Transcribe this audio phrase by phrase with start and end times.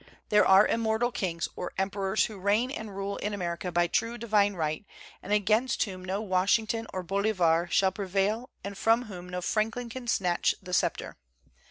[0.29, 4.55] There are immortal kings or emperors who reign and rule in America by true divine
[4.55, 4.83] right
[5.21, 10.07] and against whom no Washington or Bolivar shall prevail and from whom no Franklin can
[10.07, 11.17] snatch the sceptre.